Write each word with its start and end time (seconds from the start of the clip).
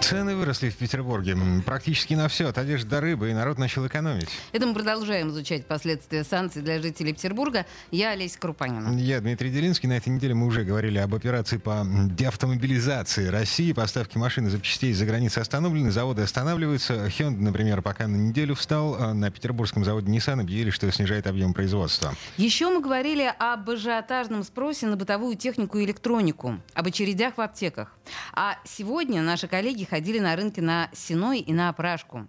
Цены 0.00 0.34
выросли 0.34 0.70
в 0.70 0.76
Петербурге 0.76 1.36
практически 1.64 2.14
на 2.14 2.28
все, 2.28 2.48
от 2.48 2.58
одежды 2.58 2.88
до 2.88 3.00
рыбы, 3.00 3.30
и 3.30 3.32
народ 3.32 3.58
начал 3.58 3.86
экономить. 3.86 4.28
Это 4.52 4.66
мы 4.66 4.74
продолжаем 4.74 5.28
изучать 5.28 5.66
последствия 5.66 6.24
санкций 6.24 6.62
для 6.62 6.80
жителей 6.80 7.12
Петербурга. 7.12 7.66
Я 7.90 8.10
Олеся 8.10 8.38
Крупанина. 8.38 8.98
Я 8.98 9.20
Дмитрий 9.20 9.50
Делинский. 9.50 9.88
На 9.88 9.98
этой 9.98 10.08
неделе 10.08 10.34
мы 10.34 10.46
уже 10.46 10.64
говорили 10.64 10.98
об 10.98 11.14
операции 11.14 11.58
по 11.58 11.86
деавтомобилизации 11.86 13.26
России. 13.28 13.72
Поставки 13.72 14.18
машин 14.18 14.46
и 14.46 14.50
запчастей 14.50 14.90
из-за 14.90 15.06
границы 15.06 15.38
остановлены, 15.38 15.90
заводы 15.90 16.22
останавливаются. 16.22 17.06
Hyundai, 17.06 17.40
например, 17.40 17.82
пока 17.82 18.08
на 18.08 18.16
неделю 18.16 18.54
встал. 18.54 18.96
А 18.98 19.14
на 19.14 19.30
петербургском 19.30 19.84
заводе 19.84 20.10
Nissan 20.10 20.40
объявили, 20.40 20.70
что 20.70 20.90
снижает 20.90 21.26
объем 21.26 21.52
производства. 21.52 22.14
Еще 22.36 22.68
мы 22.68 22.80
говорили 22.80 23.32
об 23.38 23.68
ажиотажном 23.68 24.42
спросе 24.44 24.86
на 24.86 24.96
бытовую 24.96 25.36
технику 25.36 25.78
и 25.78 25.84
электронику, 25.84 26.58
об 26.74 26.86
очередях 26.86 27.36
в 27.36 27.40
аптеках. 27.40 27.94
А 28.32 28.56
сегодня 28.64 29.22
наши 29.22 29.46
коллеги 29.46 29.84
ходили 29.90 30.20
на 30.20 30.36
рынке 30.36 30.62
на 30.62 30.88
Синой 30.92 31.40
и 31.40 31.52
на 31.52 31.68
Опрашку. 31.68 32.28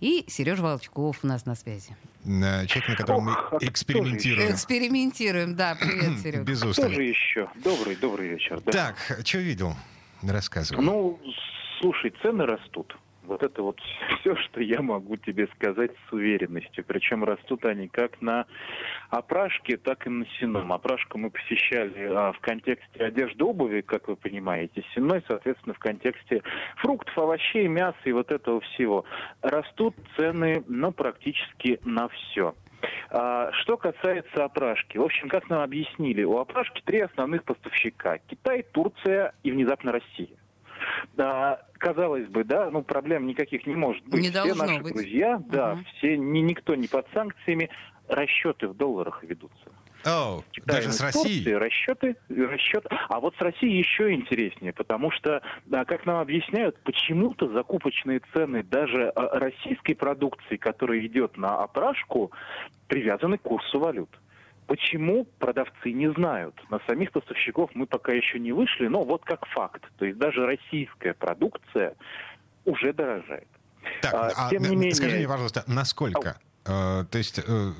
И 0.00 0.24
Сережа 0.28 0.62
Волчков 0.62 1.20
у 1.22 1.26
нас 1.26 1.46
на 1.46 1.54
связи. 1.54 1.96
На 2.24 2.66
человек, 2.66 2.90
на 2.90 2.96
котором 2.96 3.24
мы 3.24 3.32
Ох, 3.32 3.62
экспериментируем. 3.62 4.52
Экспериментируем, 4.52 5.56
да. 5.56 5.76
Привет, 5.80 6.20
Серега. 6.20 6.44
Без 6.44 6.62
устали. 6.62 6.94
же 6.94 7.02
еще? 7.02 7.48
Добрый, 7.56 7.96
добрый 7.96 8.28
вечер. 8.28 8.60
Да. 8.66 8.72
Так, 8.72 9.26
что 9.26 9.38
видел? 9.38 9.74
Рассказывай. 10.22 10.84
Ну, 10.84 11.18
слушай, 11.80 12.12
цены 12.22 12.44
растут. 12.44 12.94
Вот 13.30 13.44
это 13.44 13.62
вот 13.62 13.80
все, 14.20 14.34
что 14.36 14.60
я 14.60 14.82
могу 14.82 15.16
тебе 15.16 15.46
сказать 15.54 15.92
с 16.08 16.12
уверенностью. 16.12 16.84
Причем 16.84 17.24
растут 17.24 17.64
они 17.64 17.86
как 17.86 18.20
на 18.20 18.46
опрашке, 19.08 19.76
так 19.76 20.06
и 20.06 20.10
на 20.10 20.26
сеном. 20.38 20.72
Опрашку 20.72 21.16
мы 21.16 21.30
посещали 21.30 22.10
а, 22.12 22.32
в 22.32 22.40
контексте 22.40 23.04
одежды, 23.04 23.44
обуви, 23.44 23.82
как 23.82 24.08
вы 24.08 24.16
понимаете. 24.16 24.82
Сеной, 24.94 25.22
соответственно, 25.28 25.74
в 25.74 25.78
контексте 25.78 26.42
фруктов, 26.76 27.16
овощей, 27.16 27.68
мяса 27.68 27.98
и 28.04 28.12
вот 28.12 28.32
этого 28.32 28.60
всего. 28.60 29.04
Растут 29.42 29.94
цены, 30.16 30.64
ну, 30.66 30.90
практически 30.90 31.78
на 31.84 32.08
все. 32.08 32.54
А, 33.10 33.52
Что 33.52 33.76
касается 33.76 34.44
опрашки, 34.44 34.98
в 34.98 35.02
общем, 35.02 35.28
как 35.28 35.48
нам 35.48 35.60
объяснили, 35.60 36.24
у 36.24 36.38
опрашки 36.38 36.82
три 36.84 36.98
основных 36.98 37.44
поставщика. 37.44 38.18
Китай, 38.26 38.64
Турция 38.72 39.34
и 39.44 39.52
внезапно 39.52 39.92
Россия. 39.92 40.36
Да, 41.14 41.62
казалось 41.78 42.28
бы, 42.28 42.44
да, 42.44 42.70
ну 42.70 42.82
проблем 42.82 43.26
никаких 43.26 43.66
не 43.66 43.74
может 43.74 44.04
быть. 44.06 44.22
Не 44.22 44.30
все 44.30 44.42
должно 44.42 44.66
наши 44.66 44.80
быть. 44.82 44.92
друзья, 44.94 45.40
да, 45.48 45.74
Мгм. 45.74 45.84
все, 45.96 46.16
ни, 46.16 46.40
никто 46.40 46.74
не 46.74 46.88
под 46.88 47.06
санкциями, 47.12 47.70
расчеты 48.08 48.68
в 48.68 48.76
долларах 48.76 49.22
ведутся. 49.22 49.70
Китай 50.52 50.76
даже 50.76 50.92
с 50.92 50.98
Турции 50.98 51.52
Россией? 51.52 51.54
расчеты, 51.56 52.16
расчет. 52.28 52.86
А 53.08 53.20
вот 53.20 53.34
с 53.36 53.40
Россией 53.40 53.78
еще 53.78 54.12
интереснее, 54.12 54.72
потому 54.72 55.10
что, 55.10 55.42
да, 55.66 55.84
как 55.84 56.06
нам 56.06 56.20
объясняют, 56.20 56.82
почему-то 56.84 57.48
закупочные 57.48 58.20
цены 58.32 58.62
даже 58.62 59.10
а, 59.10 59.38
российской 59.38 59.94
продукции, 59.94 60.56
которая 60.56 61.00
идет 61.00 61.36
на 61.36 61.62
опрашку, 61.62 62.32
привязаны 62.86 63.38
к 63.38 63.42
курсу 63.42 63.78
валют. 63.78 64.10
Почему 64.70 65.24
продавцы 65.40 65.90
не 65.90 66.12
знают? 66.12 66.54
На 66.70 66.78
самих 66.86 67.10
поставщиков 67.10 67.70
мы 67.74 67.86
пока 67.86 68.12
еще 68.12 68.38
не 68.38 68.52
вышли, 68.52 68.86
но 68.86 69.02
вот 69.02 69.24
как 69.24 69.44
факт. 69.48 69.82
То 69.98 70.04
есть 70.04 70.16
даже 70.16 70.46
российская 70.46 71.12
продукция 71.12 71.94
уже 72.64 72.92
дорожает. 72.92 73.48
Так, 74.00 74.14
А, 74.14 74.30
а, 74.46 74.48
тем 74.50 74.62
не 74.62 74.68
н- 74.68 74.74
менее- 74.78 74.94
скажи 74.94 75.16
мне, 75.16 75.26
пожалуйста, 75.26 75.64
насколько? 75.66 76.38
Э, 76.66 77.04
то 77.10 77.18
есть 77.18 77.40
э, 77.44 77.70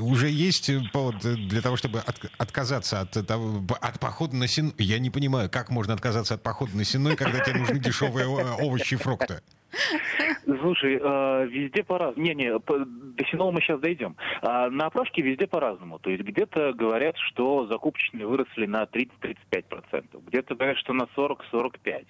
уже 0.00 0.30
есть 0.30 0.70
повод 0.90 1.16
для 1.18 1.60
того, 1.60 1.76
чтобы 1.76 1.98
от- 1.98 2.30
отказаться 2.38 3.00
от, 3.02 3.10
того, 3.26 3.60
от 3.82 4.00
похода 4.00 4.34
на 4.34 4.48
сеной? 4.48 4.72
Я 4.78 4.98
не 5.00 5.10
понимаю, 5.10 5.50
как 5.50 5.68
можно 5.68 5.92
отказаться 5.92 6.32
от 6.36 6.42
похода 6.42 6.74
на 6.74 6.84
сеной, 6.84 7.14
когда 7.14 7.40
тебе 7.40 7.58
нужны 7.58 7.78
дешевые 7.78 8.26
овощи 8.26 8.94
и 8.94 8.96
фрукты? 8.96 9.42
Слушай, 10.60 10.98
э, 10.98 11.46
везде 11.48 11.84
по-разному. 11.84 12.26
Не-не, 12.26 12.58
по- 12.58 12.78
до 12.78 13.24
Синола 13.26 13.50
мы 13.50 13.60
сейчас 13.60 13.80
дойдем. 13.80 14.16
А, 14.40 14.70
на 14.70 14.86
опрашке 14.86 15.20
везде 15.20 15.46
по-разному. 15.46 15.98
То 15.98 16.08
есть 16.08 16.22
где-то 16.22 16.72
говорят, 16.72 17.16
что 17.18 17.66
закупочные 17.66 18.26
выросли 18.26 18.64
на 18.64 18.86
30-35%. 18.86 20.22
Где-то 20.26 20.54
говорят, 20.54 20.78
что 20.78 20.94
на 20.94 21.06
40-45%. 21.14 22.06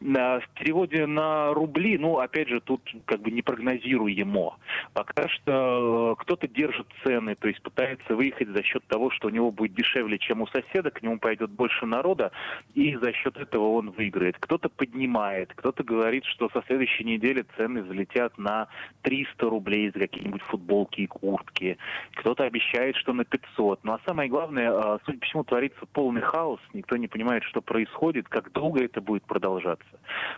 На- 0.00 0.40
в 0.40 0.48
переводе 0.58 1.06
на 1.06 1.52
рубли, 1.52 1.96
ну, 1.96 2.18
опять 2.18 2.48
же, 2.48 2.60
тут 2.60 2.82
как 3.04 3.20
бы 3.20 3.30
непрогнозируемо. 3.30 4.56
Пока 4.92 5.28
что 5.28 6.16
э, 6.18 6.22
кто-то 6.22 6.48
держит 6.48 6.88
цены, 7.04 7.36
то 7.36 7.46
есть 7.46 7.62
пытается 7.62 8.16
выехать 8.16 8.48
за 8.48 8.64
счет 8.64 8.84
того, 8.88 9.10
что 9.10 9.28
у 9.28 9.30
него 9.30 9.52
будет 9.52 9.74
дешевле, 9.74 10.18
чем 10.18 10.42
у 10.42 10.48
соседа, 10.48 10.90
к 10.90 11.02
нему 11.02 11.18
пойдет 11.20 11.50
больше 11.50 11.86
народа, 11.86 12.32
и 12.74 12.96
за 12.96 13.12
счет 13.12 13.36
этого 13.36 13.74
он 13.74 13.90
выиграет. 13.90 14.36
Кто-то 14.40 14.68
поднимает, 14.68 15.52
кто-то 15.54 15.84
говорит, 15.84 16.24
что 16.24 16.48
со 16.50 16.62
следующей 16.66 17.04
недели 17.04 17.44
цены 17.56 17.75
взлетят 17.82 18.36
на 18.38 18.68
300 19.02 19.48
рублей 19.48 19.90
за 19.92 20.00
какие-нибудь 20.00 20.42
футболки 20.42 21.02
и 21.02 21.06
куртки. 21.06 21.78
Кто-то 22.16 22.44
обещает, 22.44 22.96
что 22.96 23.12
на 23.12 23.24
500. 23.24 23.80
Ну 23.84 23.92
а 23.92 24.00
самое 24.06 24.28
главное, 24.28 24.70
а, 24.70 24.98
судя 25.04 25.18
по 25.18 25.26
всему, 25.26 25.44
творится 25.44 25.86
полный 25.92 26.22
хаос. 26.22 26.60
Никто 26.72 26.96
не 26.96 27.08
понимает, 27.08 27.44
что 27.44 27.60
происходит, 27.60 28.28
как 28.28 28.52
долго 28.52 28.84
это 28.84 29.00
будет 29.00 29.24
продолжаться. 29.24 29.86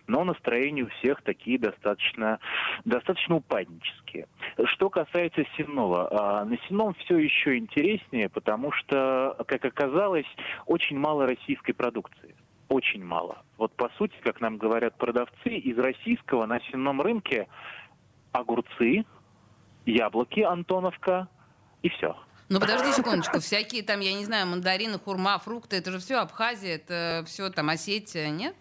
Но 0.07 0.25
настроения 0.25 0.85
у 0.85 0.89
всех 0.89 1.23
такие 1.23 1.59
достаточно, 1.59 2.39
достаточно 2.85 3.37
упаднические. 3.37 4.27
Что 4.65 4.91
касается 4.91 5.45
Сенного, 5.57 6.09
а, 6.11 6.45
на 6.45 6.57
Сенном 6.69 6.95
все 6.95 7.19
еще 7.19 7.57
интереснее, 7.59 8.29
потому 8.29 8.73
что, 8.73 9.37
как 9.47 9.65
оказалось, 9.65 10.27
очень 10.67 10.99
мало 10.99 11.27
российской 11.27 11.73
продукции. 11.73 12.35
Очень 12.69 13.05
мало. 13.05 13.43
Вот 13.57 13.75
по 13.75 13.89
сути, 13.97 14.15
как 14.23 14.41
нам 14.41 14.59
говорят 14.59 14.97
продавцы, 14.99 15.49
из 15.49 15.79
российского 15.79 16.47
на 16.47 16.61
сенном 16.61 17.01
рынке 17.01 17.49
огурцы, 18.33 19.05
яблоки 19.87 20.41
Антоновка 20.41 21.29
и 21.83 21.89
все. 21.89 22.17
Ну 22.51 22.61
подожди 22.61 22.93
секундочку, 22.93 23.41
всякие 23.41 23.83
там, 23.83 24.01
я 24.01 24.15
не 24.15 24.25
знаю, 24.25 24.47
мандарины, 24.47 24.99
хурма, 24.99 25.39
фрукты, 25.39 25.77
это 25.77 25.93
же 25.93 25.99
все 25.99 26.17
Абхазия, 26.17 26.77
это 26.77 27.25
все 27.27 27.51
там 27.51 27.69
Осетия, 27.69 28.31
нет? 28.31 28.55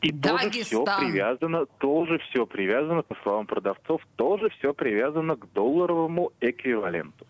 И 0.00 0.12
тоже 0.12 0.50
все 0.50 0.84
привязано, 0.84 1.66
тоже 1.78 2.18
все 2.18 2.46
привязано, 2.46 3.02
по 3.02 3.14
словам 3.22 3.46
продавцов, 3.46 4.02
тоже 4.16 4.50
все 4.50 4.74
привязано 4.74 5.36
к 5.36 5.50
долларовому 5.52 6.32
эквиваленту. 6.40 7.26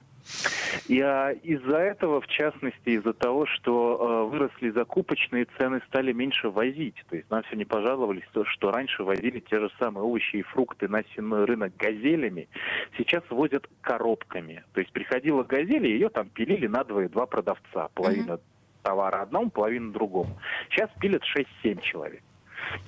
И 0.89 1.01
а, 1.01 1.31
из-за 1.31 1.79
этого, 1.79 2.21
в 2.21 2.27
частности, 2.27 2.91
из-за 2.91 3.13
того, 3.13 3.47
что 3.47 4.27
э, 4.29 4.31
выросли 4.31 4.71
закупочные 4.71 5.47
цены, 5.59 5.81
стали 5.89 6.13
меньше 6.13 6.51
возить. 6.51 6.97
То 7.09 7.17
есть 7.17 7.31
нам 7.31 7.43
сегодня 7.45 7.67
пожаловались, 7.67 8.25
то, 8.33 8.45
что 8.45 8.71
раньше 8.71 9.03
возили 9.03 9.41
те 9.41 9.61
же 9.61 9.71
самые 9.79 10.05
овощи 10.05 10.37
и 10.37 10.43
фрукты 10.43 10.89
на 10.89 11.03
сенной 11.15 11.45
рынок 11.45 11.77
газелями, 11.77 12.49
сейчас 12.97 13.23
возят 13.31 13.69
коробками. 13.81 14.65
То 14.73 14.81
есть 14.81 14.93
приходила 14.93 15.43
газель, 15.43 15.87
и 15.87 15.93
ее 15.93 16.09
там 16.09 16.29
пилили 16.29 16.67
на 16.67 16.85
двое 16.85 17.09
два 17.09 17.27
продавца. 17.27 17.89
Половина 17.95 18.41
товара 18.83 19.23
одному, 19.23 19.51
половина 19.51 19.93
другому. 19.93 20.39
Сейчас 20.71 20.91
пилят 21.01 21.23
6-7 21.65 21.81
человек. 21.83 22.23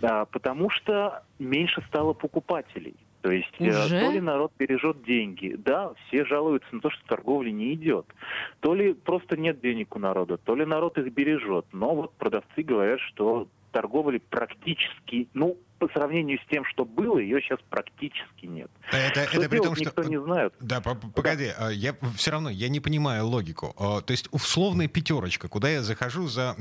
Да, 0.00 0.24
потому 0.26 0.70
что 0.70 1.22
меньше 1.38 1.82
стало 1.88 2.12
покупателей. 2.12 2.96
То 3.26 3.32
есть 3.32 3.54
э, 3.58 3.68
Уже? 3.70 4.00
то 4.00 4.12
ли 4.12 4.20
народ 4.20 4.52
бережет 4.56 5.02
деньги, 5.02 5.56
да, 5.58 5.94
все 6.06 6.24
жалуются 6.24 6.72
на 6.72 6.80
то, 6.80 6.90
что 6.90 7.04
торговля 7.08 7.50
не 7.50 7.74
идет, 7.74 8.06
то 8.60 8.72
ли 8.72 8.94
просто 8.94 9.36
нет 9.36 9.60
денег 9.60 9.96
у 9.96 9.98
народа, 9.98 10.36
то 10.36 10.54
ли 10.54 10.64
народ 10.64 10.96
их 10.98 11.12
бережет. 11.12 11.66
Но 11.72 11.92
вот 11.96 12.12
продавцы 12.12 12.62
говорят, 12.62 13.00
что 13.00 13.48
торговли 13.72 14.18
практически, 14.18 15.26
ну, 15.34 15.56
по 15.78 15.88
сравнению 15.88 16.38
с 16.38 16.46
тем, 16.50 16.64
что 16.64 16.84
было, 16.84 17.18
ее 17.18 17.40
сейчас 17.42 17.58
практически 17.68 18.46
нет. 18.46 18.70
Это, 18.90 19.26
Что 19.26 19.40
это 19.40 19.48
при 19.48 19.58
том, 19.58 19.74
что... 19.74 19.84
никто 19.84 20.02
не 20.04 20.20
знает. 20.20 20.54
Да, 20.60 20.80
по- 20.80 20.94
по- 20.94 21.08
погоди, 21.08 21.50
а, 21.58 21.68
я 21.70 21.94
все 22.16 22.30
равно 22.30 22.48
я 22.50 22.68
не 22.68 22.80
понимаю 22.80 23.26
логику. 23.26 23.74
А, 23.78 24.00
То 24.00 24.12
есть 24.12 24.28
условная 24.30 24.88
пятерочка, 24.88 25.48
куда 25.48 25.68
я 25.68 25.82
захожу 25.82 26.28
за 26.28 26.54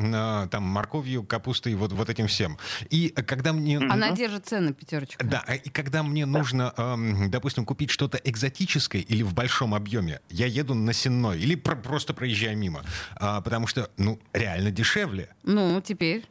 там 0.52 0.64
морковью, 0.64 1.24
капустой, 1.24 1.76
вот 1.76 1.92
вот 1.94 2.10
этим 2.10 2.28
всем. 2.28 2.58
И 2.90 3.10
когда 3.10 3.54
мне 3.54 3.78
Она 3.78 4.12
держит 4.12 4.46
цены, 4.48 4.74
пятерочка. 4.74 5.26
да, 5.26 5.44
а 5.48 5.56
и 5.56 5.70
когда 5.70 6.04
мне 6.04 6.26
нужно, 6.26 6.74
эм, 6.78 7.30
допустим, 7.32 7.66
купить 7.66 7.92
что-то 7.92 8.18
экзотическое 8.24 9.02
или 9.02 9.24
в 9.24 9.34
большом 9.34 9.74
объеме, 9.74 10.20
я 10.30 10.46
еду 10.48 10.74
на 10.74 10.92
сенной 10.94 11.40
или 11.40 11.56
про- 11.56 11.76
просто 11.76 12.14
проезжаю 12.14 12.58
мимо, 12.58 12.84
потому 13.20 13.68
что, 13.68 13.90
ну, 13.98 14.20
реально 14.34 14.72
дешевле. 14.72 15.30
Ну, 15.44 15.82
теперь 15.82 16.26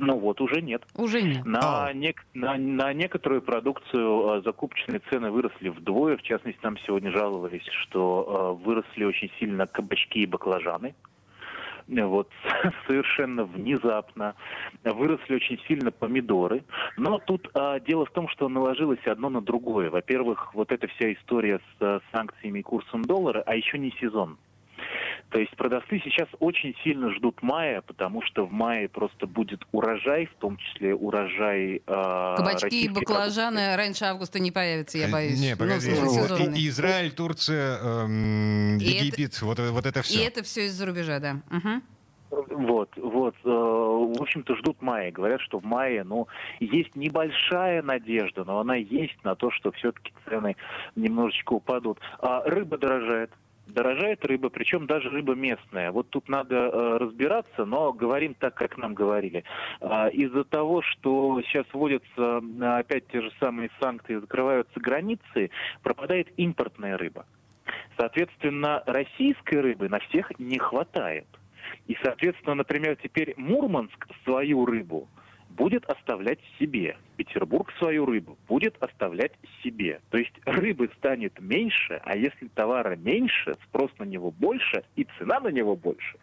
Ну 0.00 0.18
вот, 0.18 0.40
уже 0.40 0.62
нет. 0.62 0.82
уже 0.96 1.20
нет. 1.20 1.44
На, 1.44 1.86
Ау. 1.86 1.94
нек- 1.94 2.24
на, 2.32 2.56
на 2.56 2.92
некоторую 2.94 3.42
продукцию 3.42 4.38
э, 4.38 4.42
закупочные 4.42 5.00
цены 5.10 5.30
выросли 5.30 5.68
вдвое. 5.68 6.16
В 6.16 6.22
частности, 6.22 6.58
нам 6.62 6.78
сегодня 6.78 7.12
жаловались, 7.12 7.66
что 7.82 8.56
э, 8.58 8.64
выросли 8.64 9.04
очень 9.04 9.30
сильно 9.38 9.66
кабачки 9.66 10.20
и 10.20 10.26
баклажаны. 10.26 10.94
вот 11.86 12.30
совершенно 12.86 13.44
внезапно. 13.44 14.34
Выросли 14.84 15.34
очень 15.34 15.58
сильно 15.68 15.90
помидоры. 15.90 16.64
Но 16.96 17.18
тут 17.18 17.50
а, 17.52 17.78
дело 17.78 18.06
в 18.06 18.10
том, 18.10 18.28
что 18.28 18.48
наложилось 18.48 19.06
одно 19.06 19.28
на 19.28 19.42
другое. 19.42 19.90
Во-первых, 19.90 20.54
вот 20.54 20.72
эта 20.72 20.88
вся 20.88 21.12
история 21.12 21.58
с 21.58 21.82
а, 21.82 22.00
санкциями 22.10 22.60
и 22.60 22.62
курсом 22.62 23.02
доллара, 23.04 23.42
а 23.44 23.54
еще 23.54 23.78
не 23.78 23.90
сезон. 24.00 24.38
То 25.30 25.38
есть 25.38 25.56
продавцы 25.56 26.00
сейчас 26.02 26.28
очень 26.40 26.74
сильно 26.82 27.14
ждут 27.14 27.40
мая, 27.40 27.82
потому 27.82 28.20
что 28.22 28.46
в 28.46 28.52
мае 28.52 28.88
просто 28.88 29.26
будет 29.28 29.62
урожай, 29.70 30.26
в 30.26 30.34
том 30.40 30.56
числе 30.56 30.94
урожай... 30.94 31.82
Э, 31.86 32.34
Кабачки 32.36 32.84
и 32.84 32.88
баклажаны 32.88 33.56
продуктов. 33.56 33.76
раньше 33.76 34.04
августа 34.06 34.40
не 34.40 34.50
появятся, 34.50 34.98
я 34.98 35.08
боюсь. 35.08 35.40
Не, 35.40 35.56
погоди. 35.56 35.90
Ну, 35.94 36.10
вот. 36.10 36.40
Израиль, 36.56 37.12
Турция, 37.12 37.78
эм, 37.78 38.78
Египет, 38.78 39.36
это, 39.36 39.44
вот, 39.44 39.58
вот 39.60 39.86
это 39.86 40.02
все. 40.02 40.20
И 40.20 40.26
это 40.26 40.42
все 40.42 40.66
из-за 40.66 40.86
рубежа, 40.86 41.20
да. 41.20 41.40
Угу. 41.50 41.82
Вот, 42.30 42.90
вот. 42.96 43.34
Э, 43.44 43.48
в 43.48 44.20
общем-то, 44.20 44.56
ждут 44.56 44.82
мая. 44.82 45.12
Говорят, 45.12 45.40
что 45.42 45.60
в 45.60 45.64
мае, 45.64 46.02
ну, 46.02 46.26
есть 46.58 46.96
небольшая 46.96 47.82
надежда, 47.82 48.44
но 48.44 48.58
она 48.58 48.74
есть 48.74 49.22
на 49.22 49.36
то, 49.36 49.52
что 49.52 49.70
все-таки 49.72 50.12
цены 50.28 50.56
немножечко 50.96 51.52
упадут. 51.52 51.98
А 52.18 52.42
рыба 52.44 52.78
дорожает 52.78 53.30
дорожает 53.70 54.24
рыба, 54.24 54.48
причем 54.48 54.86
даже 54.86 55.10
рыба 55.10 55.34
местная. 55.34 55.92
Вот 55.92 56.10
тут 56.10 56.28
надо 56.28 56.56
э, 56.56 56.96
разбираться, 56.98 57.64
но 57.64 57.92
говорим 57.92 58.34
так, 58.34 58.54
как 58.54 58.76
нам 58.76 58.94
говорили. 58.94 59.44
Э, 59.80 60.10
из-за 60.10 60.44
того, 60.44 60.82
что 60.82 61.40
сейчас 61.42 61.66
вводятся 61.72 62.40
опять 62.60 63.06
те 63.08 63.20
же 63.22 63.32
самые 63.40 63.70
санкции, 63.80 64.16
закрываются 64.16 64.78
границы, 64.80 65.50
пропадает 65.82 66.28
импортная 66.36 66.96
рыба. 66.96 67.26
Соответственно, 67.96 68.82
российской 68.86 69.60
рыбы 69.60 69.88
на 69.88 69.98
всех 70.00 70.38
не 70.38 70.58
хватает. 70.58 71.26
И, 71.86 71.96
соответственно, 72.02 72.54
например, 72.54 72.96
теперь 72.96 73.34
Мурманск 73.36 74.08
свою 74.24 74.64
рыбу 74.66 75.08
будет 75.50 75.84
оставлять 75.84 76.38
себе. 76.58 76.96
Петербург 77.16 77.70
свою 77.78 78.06
рыбу 78.06 78.38
будет 78.48 78.76
оставлять 78.82 79.32
себе. 79.62 80.00
То 80.10 80.18
есть 80.18 80.32
рыбы 80.44 80.90
станет 80.98 81.38
меньше, 81.40 82.00
а 82.04 82.16
если 82.16 82.48
товара 82.48 82.96
меньше, 82.96 83.56
спрос 83.68 83.90
на 83.98 84.04
него 84.04 84.30
больше 84.30 84.84
и 84.96 85.06
цена 85.18 85.40
на 85.40 85.48
него 85.48 85.76
больше. 85.76 86.16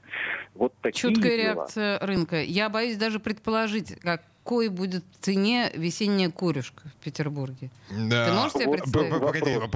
Вот 0.56 0.74
такие 0.82 1.14
Чуткая 1.14 1.38
дела. 1.38 1.54
реакция 1.54 2.00
рынка. 2.00 2.42
Я 2.42 2.70
боюсь 2.70 2.98
даже 2.98 3.20
предположить, 3.20 4.00
как 4.00 4.24
какой 4.48 4.70
будет 4.70 5.04
в 5.20 5.26
цене 5.26 5.70
весенняя 5.74 6.30
курюшка 6.30 6.84
в 6.88 7.04
Петербурге. 7.04 7.70
Да. 7.90 8.28
Ты 8.28 8.32
можешь 8.32 8.54
себе 8.54 8.78
представить? 8.78 9.12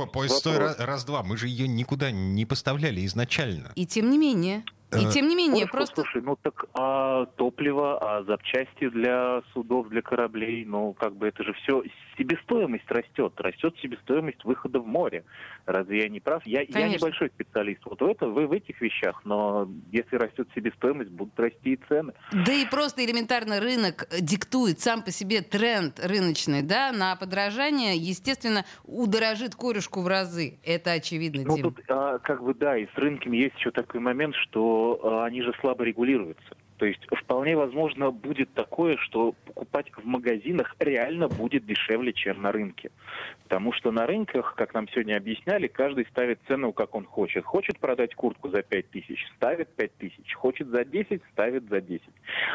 Погоди, 0.05 0.29
стой 0.29 0.59
раз-два. 0.77 1.23
Мы 1.23 1.35
же 1.35 1.49
ее 1.49 1.67
никуда 1.67 2.09
не 2.09 2.45
поставляли 2.45 3.05
изначально. 3.05 3.73
И 3.75 3.85
тем 3.85 4.09
не 4.09 4.17
менее. 4.17 4.63
И 4.99 5.05
тем 5.11 5.27
не 5.27 5.35
менее, 5.35 5.65
Ой, 5.65 5.69
просто... 5.69 6.01
Слушай, 6.01 6.21
ну 6.21 6.37
так 6.41 6.65
а 6.73 7.25
топливо, 7.37 7.97
а 7.97 8.23
запчасти 8.23 8.89
для 8.89 9.41
судов, 9.53 9.87
для 9.89 10.01
кораблей, 10.01 10.65
ну 10.65 10.93
как 10.93 11.15
бы 11.15 11.27
это 11.27 11.43
же 11.43 11.53
все 11.53 11.83
себестоимость 12.17 12.89
растет, 12.89 13.33
растет 13.37 13.75
себестоимость 13.81 14.43
выхода 14.43 14.79
в 14.79 14.87
море. 14.87 15.23
Разве 15.65 16.03
я 16.03 16.09
не 16.09 16.19
прав? 16.19 16.45
Я, 16.45 16.61
я 16.61 16.89
небольшой 16.89 17.29
специалист 17.29 17.81
вот 17.85 18.01
в, 18.01 18.05
это, 18.05 18.27
в, 18.27 18.33
в 18.33 18.51
этих 18.51 18.81
вещах, 18.81 19.21
но 19.23 19.69
если 19.91 20.17
растет 20.17 20.49
себестоимость, 20.53 21.09
будут 21.09 21.39
расти 21.39 21.73
и 21.73 21.79
цены. 21.87 22.13
Да 22.31 22.51
и 22.51 22.65
просто 22.65 23.05
элементарно 23.05 23.59
рынок 23.59 24.07
диктует 24.19 24.79
сам 24.79 25.03
по 25.03 25.11
себе 25.11 25.41
тренд 25.41 25.99
рыночный, 26.03 26.61
да, 26.61 26.91
на 26.91 27.15
подражание, 27.15 27.95
естественно, 27.95 28.65
удорожит 28.83 29.55
корюшку 29.55 30.01
в 30.01 30.07
разы. 30.07 30.59
Это 30.63 30.91
очевидно, 30.91 31.43
Ну 31.45 31.55
Дим. 31.55 31.63
тут, 31.63 31.79
а, 31.87 32.19
как 32.19 32.43
бы, 32.43 32.53
да, 32.53 32.77
и 32.77 32.87
с 32.87 32.95
рынками 32.95 33.37
есть 33.37 33.55
еще 33.55 33.71
такой 33.71 33.99
момент, 33.99 34.35
что 34.35 34.80
а, 35.03 35.25
они 35.25 35.41
же 35.41 35.53
слабо 35.59 35.83
регулируются. 35.83 36.55
То 36.81 36.87
есть 36.87 37.05
вполне 37.11 37.55
возможно 37.55 38.09
будет 38.09 38.51
такое, 38.55 38.97
что 38.97 39.33
покупать 39.45 39.91
в 39.95 40.03
магазинах 40.03 40.75
реально 40.79 41.27
будет 41.27 41.63
дешевле, 41.63 42.11
чем 42.11 42.41
на 42.41 42.51
рынке. 42.51 42.89
Потому 43.43 43.71
что 43.71 43.91
на 43.91 44.07
рынках, 44.07 44.55
как 44.55 44.73
нам 44.73 44.89
сегодня 44.89 45.17
объясняли, 45.17 45.67
каждый 45.67 46.07
ставит 46.07 46.39
цену, 46.47 46.73
как 46.73 46.95
он 46.95 47.05
хочет. 47.05 47.45
Хочет 47.45 47.77
продать 47.77 48.15
куртку 48.15 48.49
за 48.49 48.63
5 48.63 48.89
тысяч, 48.89 49.27
ставит 49.35 49.69
5 49.75 49.95
тысяч. 49.97 50.33
Хочет 50.33 50.69
за 50.69 50.83
10, 50.83 51.21
ставит 51.33 51.69
за 51.69 51.81
10. 51.81 52.03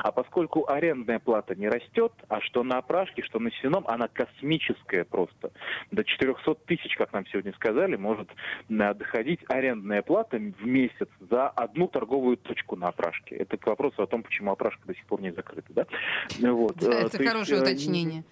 А 0.02 0.10
поскольку 0.10 0.68
арендная 0.68 1.20
плата 1.20 1.54
не 1.54 1.68
растет, 1.68 2.12
а 2.28 2.40
что 2.40 2.64
на 2.64 2.78
опрашке, 2.78 3.22
что 3.22 3.38
на 3.38 3.52
сеном, 3.52 3.84
она 3.86 4.08
космическая 4.08 5.04
просто. 5.04 5.52
До 5.92 6.02
400 6.02 6.54
тысяч, 6.66 6.96
как 6.96 7.12
нам 7.12 7.26
сегодня 7.26 7.52
сказали, 7.52 7.94
может 7.94 8.28
доходить 8.68 9.38
арендная 9.48 10.02
плата 10.02 10.38
в 10.38 10.66
месяц 10.66 11.08
за 11.20 11.48
одну 11.48 11.86
торговую 11.86 12.38
точку 12.38 12.74
на 12.74 12.88
опрашке. 12.88 13.36
Это 13.36 13.56
к 13.56 13.66
вопросу 13.68 14.02
о 14.02 14.06
том, 14.08 14.15
том, 14.16 14.22
почему 14.22 14.52
опрашка 14.52 14.80
до 14.86 14.94
сих 14.94 15.04
пор 15.04 15.20
не 15.20 15.30
закрыта. 15.30 15.66
Да? 15.70 15.86
Вот. 16.50 16.76
Да, 16.76 17.00
это 17.00 17.18
То 17.18 17.24
хорошее 17.24 17.60
есть, 17.60 17.68
э, 17.68 17.72
уточнение. 17.72 18.24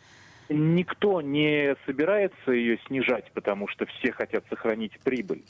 Никто 0.51 1.23
не 1.23 1.75
собирается 1.87 2.53
ее 2.53 2.79
снижать, 2.87 3.31
потому 3.33 3.67
что 3.69 3.87
все 3.87 4.13
хотят 4.13 4.45
сохранить 4.51 4.93
прибыль. 5.03 5.43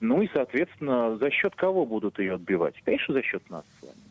Ну 0.00 0.20
и, 0.20 0.28
соответственно, 0.32 1.16
за 1.16 1.30
счет 1.30 1.54
кого 1.54 1.86
будут 1.86 2.18
ее 2.18 2.34
отбивать? 2.34 2.74
Конечно, 2.84 3.14
за 3.14 3.22
счет 3.22 3.48
нас 3.48 3.64
с 3.80 3.82
вами. 3.82 4.01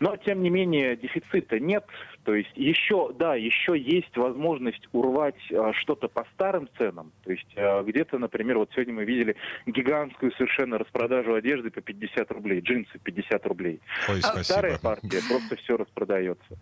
Но, 0.00 0.16
тем 0.16 0.42
не 0.42 0.50
менее, 0.50 0.96
дефицита 0.96 1.58
нет. 1.58 1.84
То 2.24 2.34
есть 2.34 2.50
еще, 2.56 3.12
да, 3.16 3.36
еще 3.36 3.78
есть 3.78 4.16
возможность 4.16 4.82
урвать 4.92 5.36
а, 5.52 5.72
что-то 5.74 6.08
по 6.08 6.26
старым 6.34 6.68
ценам. 6.76 7.12
То 7.24 7.30
есть 7.30 7.46
а, 7.56 7.82
где-то, 7.84 8.18
например, 8.18 8.58
вот 8.58 8.70
сегодня 8.74 8.94
мы 8.94 9.04
видели 9.04 9.36
гигантскую 9.66 10.32
совершенно 10.32 10.78
распродажу 10.78 11.34
одежды 11.34 11.70
по 11.70 11.80
50 11.80 12.30
рублей, 12.32 12.60
джинсы 12.60 12.98
50 12.98 13.46
рублей. 13.46 13.80
Ой, 14.08 14.20
а 14.24 14.42
старая 14.42 14.78
партия 14.78 15.20
просто 15.28 15.56
все 15.56 15.76
распродается. 15.76 16.58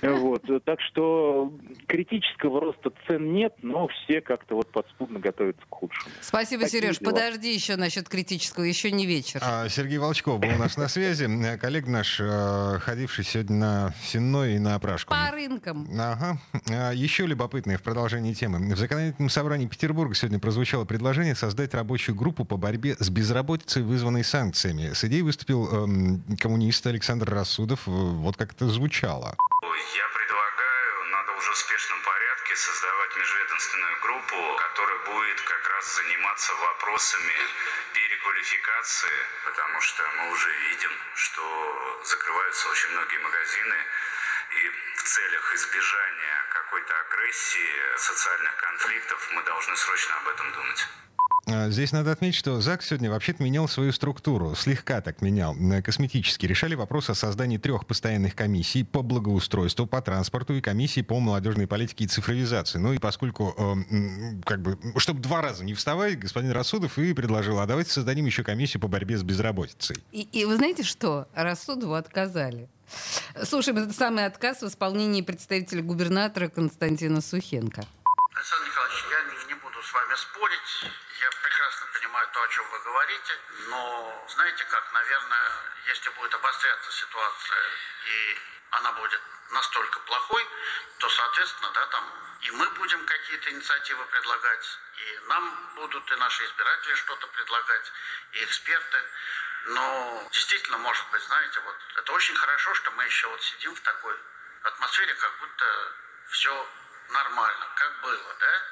Вот. 0.00 0.42
Так 0.64 0.80
что 0.80 1.52
критического 1.86 2.60
роста 2.60 2.90
цен 3.06 3.34
нет, 3.34 3.54
но 3.60 3.88
все 3.88 4.22
как-то 4.22 4.56
вот 4.56 4.70
подспудно 4.72 5.20
готовятся 5.20 5.62
к 5.68 5.74
худшему. 5.74 6.10
Спасибо, 6.20 6.62
Такие 6.64 6.82
Сереж. 6.82 6.98
Дела. 6.98 7.10
Подожди 7.10 7.52
еще 7.52 7.76
насчет 7.76 8.08
критического, 8.08 8.64
еще 8.64 8.90
не 8.90 9.06
вечер. 9.06 9.40
А, 9.42 9.68
Сергей 9.68 9.98
Волчков 9.98 10.40
был 10.40 10.48
у 10.48 10.58
нас 10.58 10.78
на 10.78 10.88
связи. 10.88 11.28
Коллега 11.58 11.90
наш 11.90 12.22
Э, 12.22 12.61
ходивший 12.80 13.24
сегодня 13.24 13.56
на 13.56 13.94
сенной 14.02 14.56
и 14.56 14.58
на 14.58 14.74
опрашку. 14.74 15.10
По 15.10 15.30
рынкам. 15.30 15.88
Ага. 15.98 16.38
А, 16.70 16.92
еще 16.92 17.26
любопытное 17.26 17.78
в 17.78 17.82
продолжении 17.82 18.34
темы. 18.34 18.74
В 18.74 18.78
законодательном 18.78 19.30
собрании 19.30 19.66
Петербурга 19.66 20.14
сегодня 20.14 20.38
прозвучало 20.38 20.84
предложение 20.84 21.34
создать 21.34 21.74
рабочую 21.74 22.14
группу 22.14 22.44
по 22.44 22.56
борьбе 22.56 22.96
с 22.98 23.08
безработицей, 23.10 23.82
вызванной 23.82 24.24
санкциями. 24.24 24.92
С 24.92 25.04
идеей 25.04 25.22
выступил 25.22 25.68
эм, 25.72 26.22
коммунист 26.38 26.86
Александр 26.86 27.30
Рассудов. 27.30 27.80
Вот 27.86 28.36
как 28.36 28.52
это 28.52 28.68
звучало. 28.68 29.36
Я 29.62 30.06
предлагаю, 30.16 30.92
надо 31.12 31.32
уже 31.38 31.50
в 31.52 31.56
спешном 31.56 31.98
порядке 32.04 32.52
создавать 32.56 33.12
межведомственную 33.18 33.96
группу, 34.02 34.36
которая 34.58 35.00
будет 35.06 35.40
как 35.40 35.62
раз 35.68 35.71
заниматься 35.84 36.54
вопросами 36.54 37.34
переквалификации, 37.92 39.26
потому 39.44 39.80
что 39.80 40.02
мы 40.18 40.30
уже 40.30 40.50
видим, 40.70 40.90
что 41.14 42.02
закрываются 42.04 42.68
очень 42.68 42.90
многие 42.90 43.18
магазины, 43.18 43.76
и 44.50 44.68
в 44.96 45.02
целях 45.02 45.54
избежания 45.54 46.46
какой-то 46.50 46.94
агрессии, 47.00 47.96
социальных 47.96 48.56
конфликтов 48.56 49.28
мы 49.32 49.42
должны 49.42 49.76
срочно 49.76 50.16
об 50.16 50.28
этом 50.28 50.52
думать. 50.52 50.86
А, 51.46 51.70
здесь 51.70 51.90
надо 51.92 52.12
отметить, 52.12 52.36
что 52.36 52.60
ЗАГС 52.60 52.86
сегодня 52.86 53.10
вообще-то 53.10 53.42
менял 53.42 53.66
свою 53.66 53.92
структуру, 53.92 54.54
слегка 54.54 55.00
так 55.00 55.22
менял, 55.22 55.56
э, 55.56 55.82
косметически. 55.82 56.46
Решали 56.46 56.74
вопрос 56.74 57.10
о 57.10 57.14
создании 57.14 57.58
трех 57.58 57.84
постоянных 57.86 58.36
комиссий 58.36 58.84
по 58.84 59.02
благоустройству, 59.02 59.86
по 59.86 60.00
транспорту 60.00 60.54
и 60.54 60.60
комиссии 60.60 61.02
по 61.02 61.18
молодежной 61.18 61.66
политике 61.66 62.04
и 62.04 62.06
цифровизации. 62.06 62.78
Ну 62.78 62.92
и 62.92 62.98
поскольку, 62.98 63.54
э, 63.58 64.40
как 64.44 64.62
бы, 64.62 64.78
чтобы 64.98 65.20
два 65.20 65.42
раза 65.42 65.64
не 65.64 65.74
вставать, 65.74 66.18
господин 66.18 66.52
Рассудов 66.52 66.96
и 66.98 67.12
предложил, 67.12 67.58
а 67.58 67.66
давайте 67.66 67.90
создадим 67.90 68.24
еще 68.26 68.44
комиссию 68.44 68.80
по 68.80 68.86
борьбе 68.88 69.18
с 69.18 69.24
безработицей. 69.24 69.96
И, 70.12 70.22
и 70.22 70.44
вы 70.44 70.56
знаете 70.56 70.84
что? 70.84 71.26
Рассудову 71.34 71.94
отказали. 71.94 72.68
Слушаем 73.42 73.78
этот 73.78 73.96
самый 73.96 74.26
отказ 74.26 74.62
в 74.62 74.66
исполнении 74.66 75.22
представителя 75.22 75.82
губернатора 75.82 76.48
Константина 76.48 77.20
Сухенко. 77.20 77.82
Александр 78.34 78.66
Николаевич, 78.68 79.04
я 79.10 79.48
не 79.48 79.54
буду 79.54 79.82
с 79.82 79.92
вами 79.92 80.14
спорить 80.16 80.71
то, 82.32 82.42
о 82.42 82.48
чем 82.48 82.68
вы 82.70 82.78
говорите, 82.80 83.38
но 83.68 84.26
знаете 84.28 84.64
как, 84.64 84.92
наверное, 84.92 85.50
если 85.86 86.10
будет 86.10 86.34
обостряться 86.34 86.92
ситуация 86.92 87.64
и 88.06 88.38
она 88.70 88.92
будет 88.92 89.20
настолько 89.50 90.00
плохой, 90.00 90.46
то, 90.98 91.08
соответственно, 91.08 91.70
да, 91.72 91.86
там 91.86 92.22
и 92.42 92.50
мы 92.50 92.68
будем 92.70 93.04
какие-то 93.06 93.50
инициативы 93.50 94.04
предлагать, 94.06 94.78
и 94.96 95.20
нам 95.28 95.74
будут 95.76 96.10
и 96.10 96.16
наши 96.16 96.44
избиратели 96.44 96.94
что-то 96.94 97.26
предлагать, 97.28 97.92
и 98.32 98.44
эксперты. 98.44 98.98
Но 99.66 100.28
действительно, 100.32 100.78
может 100.78 101.06
быть, 101.10 101.22
знаете, 101.22 101.60
вот 101.60 101.76
это 101.96 102.12
очень 102.12 102.34
хорошо, 102.34 102.74
что 102.74 102.90
мы 102.92 103.04
еще 103.04 103.28
вот 103.28 103.42
сидим 103.42 103.74
в 103.76 103.80
такой 103.82 104.16
атмосфере, 104.64 105.14
как 105.14 105.38
будто 105.38 105.92
все 106.30 106.68
нормально, 107.10 107.66
как 107.76 108.00
было, 108.02 108.36
да? 108.40 108.62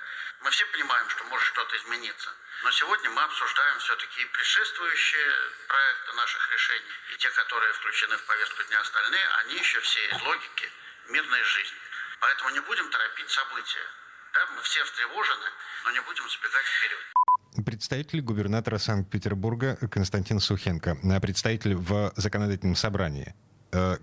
Мы 0.43 0.51
все 0.51 0.65
понимаем, 0.67 1.09
что 1.11 1.25
может 1.25 1.47
что-то 1.47 1.77
измениться. 1.77 2.31
Но 2.65 2.71
сегодня 2.71 3.11
мы 3.11 3.23
обсуждаем 3.23 3.79
все-таки 3.79 4.25
предшествующие 4.25 5.29
проекты 5.69 6.13
наших 6.15 6.53
решений, 6.53 6.95
и 7.13 7.17
те, 7.19 7.31
которые 7.31 7.73
включены 7.75 8.17
в 8.17 8.25
повестку 8.25 8.63
дня 8.65 8.81
остальные, 8.81 9.27
они 9.41 9.55
еще 9.57 9.81
все 9.81 10.01
из 10.09 10.23
логики 10.23 10.73
мирной 11.09 11.43
жизни. 11.43 11.79
Поэтому 12.21 12.51
не 12.51 12.61
будем 12.61 12.91
торопить 12.91 13.31
события. 13.31 13.87
Да, 14.33 14.47
мы 14.55 14.63
все 14.63 14.85
встревожены, 14.85 15.51
но 15.85 15.91
не 15.91 16.01
будем 16.01 16.29
забегать 16.29 16.67
вперед 16.67 17.01
представитель 17.65 18.21
губернатора 18.21 18.79
Санкт-Петербурга 18.79 19.77
Константин 19.91 20.41
Сухенко, 20.41 20.97
представитель 21.21 21.75
в 21.75 22.13
законодательном 22.17 22.77
собрании. 22.77 23.35
Э, 23.73 23.99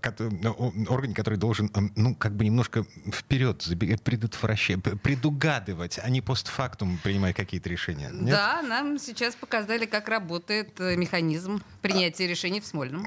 орган, 0.87 1.13
который 1.13 1.37
должен, 1.37 1.69
эм, 1.73 1.91
ну, 1.97 2.15
как 2.15 2.35
бы 2.35 2.45
немножко 2.45 2.85
вперед 3.11 3.67
предотвращать, 4.03 4.81
предугадывать, 5.01 5.99
а 6.01 6.09
не 6.09 6.21
постфактум 6.21 6.97
принимать 7.03 7.35
какие-то 7.35 7.67
решения. 7.69 8.09
Нет? 8.13 8.29
Да, 8.29 8.61
нам 8.61 8.97
сейчас 8.97 9.35
показали, 9.35 9.85
как 9.85 10.07
работает 10.07 10.79
э, 10.79 10.95
механизм 10.95 11.61
принятия 11.81 12.27
решений 12.27 12.61
в 12.61 12.65
Смольном. 12.65 13.05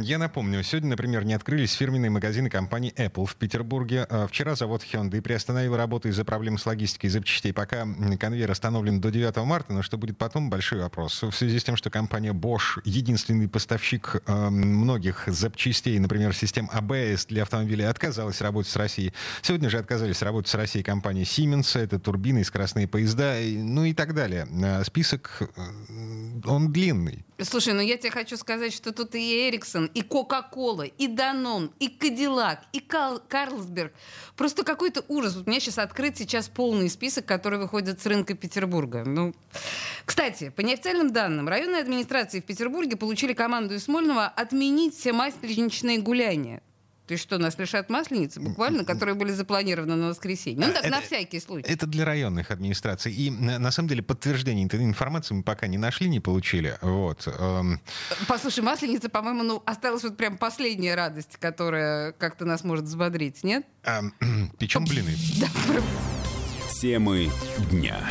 Я 0.00 0.18
напомню, 0.18 0.64
сегодня, 0.64 0.90
например, 0.90 1.24
не 1.24 1.34
открылись 1.34 1.72
фирменные 1.74 2.10
магазины 2.10 2.50
компании 2.50 2.92
Apple 2.96 3.26
в 3.26 3.36
Петербурге. 3.36 4.04
А 4.10 4.26
вчера 4.26 4.56
завод 4.56 4.82
Hyundai 4.82 5.20
приостановил 5.20 5.76
работу 5.76 6.08
из-за 6.08 6.24
проблем 6.24 6.58
с 6.58 6.66
логистикой 6.66 7.10
запчастей. 7.10 7.52
Пока 7.52 7.86
конвейер 8.18 8.50
остановлен 8.50 9.00
до 9.00 9.10
9 9.10 9.36
марта, 9.44 9.72
но 9.72 9.82
что 9.82 9.96
будет 9.96 10.18
потом, 10.18 10.50
большой 10.50 10.80
вопрос. 10.80 11.22
В 11.22 11.32
связи 11.32 11.60
с 11.60 11.64
тем, 11.64 11.76
что 11.76 11.88
компания 11.88 12.32
Bosch 12.32 12.80
единственный 12.84 13.48
поставщик 13.48 14.22
э, 14.26 14.50
многих 14.50 15.24
запчастей 15.28 15.99
например, 16.00 16.34
систем 16.34 16.68
АБС 16.72 17.26
для 17.26 17.42
автомобилей 17.42 17.84
отказалась 17.84 18.40
работать 18.40 18.70
с 18.70 18.76
Россией. 18.76 19.12
Сегодня 19.42 19.70
же 19.70 19.78
отказались 19.78 20.22
работать 20.22 20.50
с 20.50 20.54
Россией 20.54 20.84
компания 20.84 21.22
Siemens, 21.22 21.78
это 21.78 21.98
турбины 21.98 22.44
скоростные 22.44 22.88
поезда, 22.88 23.36
ну 23.42 23.84
и 23.84 23.94
так 23.94 24.14
далее. 24.14 24.46
А 24.62 24.84
список, 24.84 25.42
э, 25.42 25.46
он 26.46 26.72
длинный. 26.72 27.24
Слушай, 27.42 27.72
ну 27.72 27.80
я 27.80 27.96
тебе 27.96 28.10
хочу 28.10 28.36
сказать, 28.36 28.72
что 28.72 28.92
тут 28.92 29.14
и 29.14 29.48
Эриксон, 29.48 29.86
и 29.86 30.02
Кока-Кола, 30.02 30.82
и 30.82 31.06
Данон, 31.06 31.72
и 31.78 31.88
Кадиллак, 31.88 32.64
и 32.72 32.80
Кал- 32.80 33.22
Карлсберг. 33.26 33.92
Просто 34.36 34.62
какой-то 34.62 35.04
ужас. 35.08 35.36
Вот 35.36 35.46
у 35.46 35.50
меня 35.50 35.60
сейчас 35.60 35.78
открыт 35.78 36.18
сейчас 36.18 36.48
полный 36.48 36.90
список, 36.90 37.24
который 37.24 37.58
выходит 37.58 38.00
с 38.00 38.06
рынка 38.06 38.34
Петербурга. 38.34 39.04
Ну, 39.06 39.34
кстати, 40.04 40.50
по 40.50 40.60
неофициальным 40.60 41.12
данным, 41.12 41.48
районные 41.48 41.80
администрации 41.80 42.40
в 42.40 42.44
Петербурге 42.44 42.96
получили 42.96 43.32
команду 43.32 43.74
из 43.74 43.84
Смольного 43.84 44.26
отменить 44.26 44.96
все 44.96 45.12
масленичные 45.12 45.89
гуляния. 45.98 46.62
То 47.10 47.14
есть 47.14 47.24
что, 47.24 47.38
нас 47.38 47.58
лишат 47.58 47.90
масленицы, 47.90 48.38
буквально, 48.38 48.84
которые 48.84 49.16
были 49.16 49.32
запланированы 49.32 49.96
на 49.96 50.08
воскресенье? 50.10 50.64
Ну 50.64 50.72
так, 50.72 50.84
это, 50.84 50.92
на 50.92 51.00
всякий 51.00 51.40
случай. 51.40 51.66
Это 51.68 51.88
для 51.88 52.04
районных 52.04 52.52
администраций. 52.52 53.12
И 53.12 53.30
на 53.30 53.72
самом 53.72 53.88
деле 53.88 54.00
подтверждение 54.00 54.64
этой 54.64 54.80
информации 54.84 55.34
мы 55.34 55.42
пока 55.42 55.66
не 55.66 55.76
нашли, 55.76 56.08
не 56.08 56.20
получили. 56.20 56.78
Вот. 56.82 57.26
Эм. 57.26 57.80
Послушай, 58.28 58.60
масленица, 58.60 59.08
по-моему, 59.08 59.42
ну, 59.42 59.60
осталась 59.66 60.04
вот 60.04 60.16
прям 60.16 60.38
последняя 60.38 60.94
радость, 60.94 61.36
которая 61.40 62.12
как-то 62.12 62.44
нас 62.44 62.62
может 62.62 62.84
взбодрить, 62.84 63.42
нет? 63.42 63.66
Эм, 63.82 64.14
печем 64.60 64.84
блины. 64.84 65.16
Темы 66.80 67.28
дня. 67.72 68.08